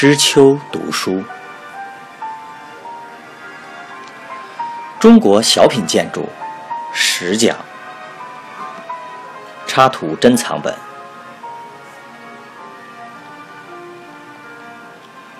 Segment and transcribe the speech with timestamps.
[0.00, 1.22] 知秋读书，
[4.98, 6.26] 中国小品建筑
[6.90, 7.54] 十讲，
[9.66, 10.74] 插图珍藏本，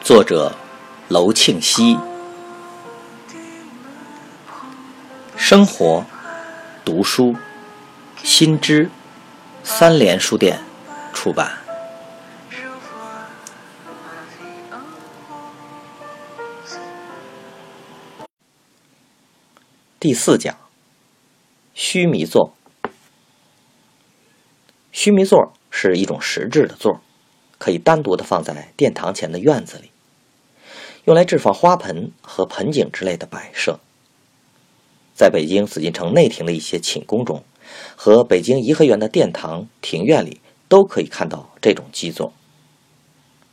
[0.03, 0.55] 作者
[1.09, 1.99] 娄庆熙，
[5.39, 6.05] 生活
[6.85, 7.35] 读书
[8.23, 8.91] 新知
[9.65, 10.61] 三联书店
[11.15, 11.60] 出版。
[20.01, 20.57] 第四讲，
[21.75, 22.55] 须弥座。
[24.91, 27.03] 须弥座是一种石质的座，
[27.59, 29.91] 可以单独的放在殿堂前的院子里，
[31.05, 33.79] 用来置放花盆和盆景之类的摆设。
[35.15, 37.45] 在北京紫禁城内廷的一些寝宫中，
[37.95, 42.33] 和北京颐和园的殿堂庭院里，都可以看到这种基座。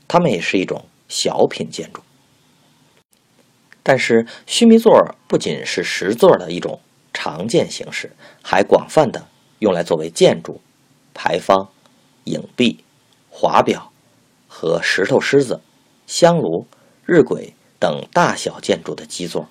[0.07, 2.01] 它们也是一种小品建筑。
[3.87, 6.81] 但是须弥座不仅是石座的一种
[7.13, 8.11] 常见形式，
[8.43, 9.29] 还广泛的
[9.59, 10.59] 用来作为建筑、
[11.13, 11.69] 牌坊、
[12.25, 12.83] 影壁、
[13.29, 13.93] 华表
[14.49, 15.61] 和石头狮子、
[16.05, 16.67] 香炉、
[17.05, 19.47] 日晷等大小建筑的基座。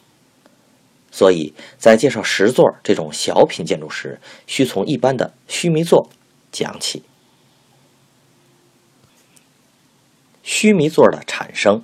[1.11, 6.11] 所以在介绍石座这种小品建筑时，需从一般的须弥座
[6.53, 7.03] 讲起。
[10.43, 11.83] 须弥座的产生。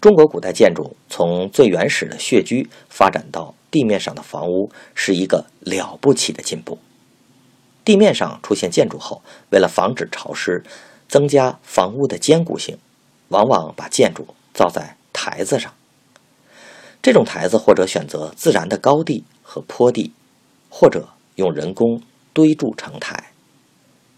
[0.00, 6.78] 中国古代建筑从最原始的穴居发展到地面上的房屋，是一个了不起的进步。
[7.84, 10.62] 地面上出现建筑后，为了防止潮湿，
[11.08, 12.78] 增加房屋的坚固性，
[13.28, 15.74] 往往把建筑造在台子上。
[17.02, 20.12] 这种台子或者选择自然的高地和坡地，
[20.68, 22.00] 或者用人工
[22.32, 23.32] 堆筑成台。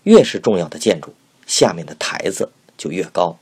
[0.03, 1.15] 越是重要的建筑，
[1.47, 3.39] 下面的台子就越高。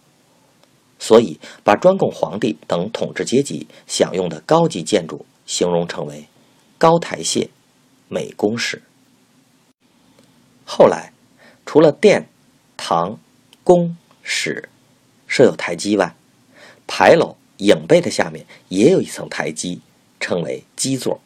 [1.01, 6.27] 所以，把专供皇帝等统治阶级享用的高级建筑形容成为
[6.77, 7.49] “高台榭、
[8.09, 8.83] 美宫室”。
[10.67, 11.13] 后来，
[11.65, 12.29] 除了殿、
[12.77, 13.19] 堂、
[13.63, 14.69] 宫、室
[15.29, 16.17] 设有台基外，
[16.89, 19.81] 牌楼、影背的下面也有一层台基，
[20.19, 21.21] 称为基座。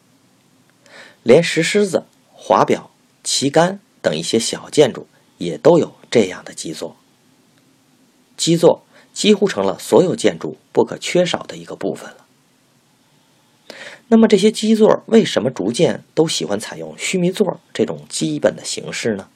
[1.22, 2.90] 连石狮子、华表、
[3.24, 5.06] 旗杆等一些小建筑
[5.38, 6.94] 也都有这样的基座。
[8.36, 8.84] 基座。
[9.12, 12.16] 几乎成了所有建筑不可缺少的一个部分了。
[14.08, 19.28] 那么，这些基座为什么逐渐都喜欢采用须弥座这种基本的形式呢？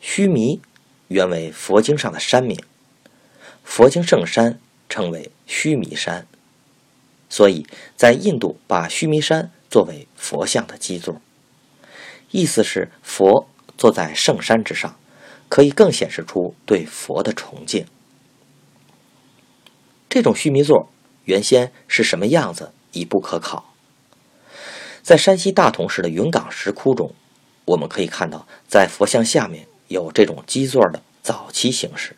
[0.00, 0.60] 须弥
[1.08, 2.58] 原为佛经上的山名，
[3.62, 6.26] 佛经圣山称为须弥山，
[7.28, 7.66] 所以
[7.96, 11.20] 在印度把须弥山作为佛像的基座，
[12.30, 14.96] 意思是佛坐在圣山之上。
[15.48, 17.86] 可以更显示出对佛的崇敬。
[20.08, 20.88] 这种须弥座
[21.24, 23.74] 原先是什么样子已不可考。
[25.02, 27.12] 在山西大同市的云冈石窟中，
[27.66, 32.16] 我们可以看到，在佛像下面有这种基座的早期形式。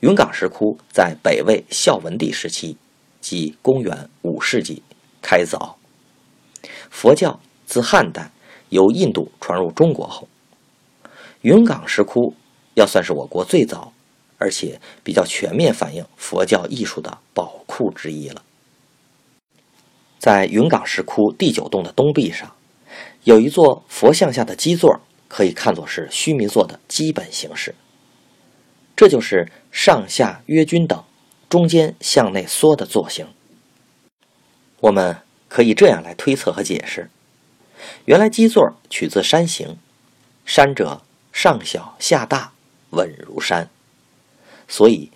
[0.00, 2.76] 云冈石窟在北魏孝文帝时期，
[3.20, 4.82] 即公元五世纪
[5.20, 5.74] 开凿。
[6.90, 8.32] 佛教自汉代
[8.68, 10.28] 由印度传入中国后。
[11.42, 12.34] 云冈石窟
[12.74, 13.92] 要算是我国最早，
[14.38, 18.42] 而且比较全面反映佛教艺术的宝库之一了。
[20.18, 22.54] 在云冈石窟第九洞的东壁上，
[23.24, 27.74] 有一座佛像下的基座，可以看作是须弥座的基本形式。
[28.94, 31.02] 这就是上下约均等，
[31.48, 33.26] 中间向内缩的座形。
[34.80, 37.10] 我们可以这样来推测和解释：
[38.04, 39.76] 原来基座取自山形，
[40.46, 41.02] 山者。
[41.32, 42.52] 上小下大，
[42.90, 43.68] 稳如山，
[44.68, 45.10] 所以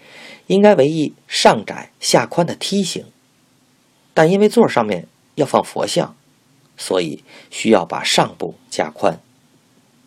[0.47, 3.05] 应该为一上窄下宽的梯形。
[4.15, 6.17] 但因为座上面要放佛像，
[6.77, 9.21] 所以需要把上部加宽，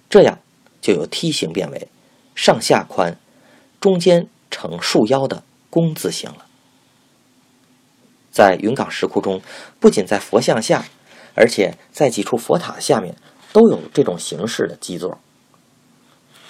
[0.09, 0.39] 这样
[0.81, 1.87] 就由梯形变为
[2.35, 3.17] 上下宽，
[3.79, 6.47] 中间呈束腰的弓字形了。
[8.31, 9.41] 在云冈石窟中，
[9.79, 10.85] 不仅在佛像下，
[11.35, 13.15] 而且在几处佛塔下面
[13.53, 15.19] 都有这种形式的基座。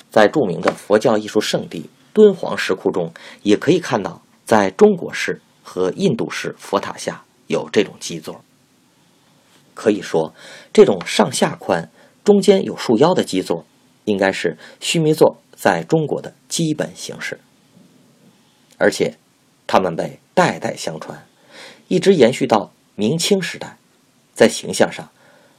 [0.09, 3.13] 在著名的佛教艺术圣地敦煌石窟中，
[3.43, 8.43] 也可以看到，在中国式和印度式佛塔下有这种基座。
[9.73, 10.33] 可以说，
[10.73, 11.89] 这种上下宽、
[12.23, 13.65] 中间有束腰的基座，
[14.03, 17.39] 应该是须弥座在中国的基本形式。
[18.77, 19.17] 而且，
[19.67, 21.25] 它们被代代相传，
[21.87, 23.77] 一直延续到明清时代，
[24.33, 25.09] 在形象上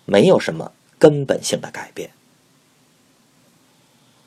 [0.05, 2.11] 没有什么根本性的改变。